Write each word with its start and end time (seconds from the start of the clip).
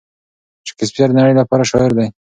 شکسپیر 0.67 1.09
د 1.11 1.15
نړۍ 1.19 1.33
لپاره 1.39 1.69
شاعر 1.71 1.91
دی. 1.97 2.07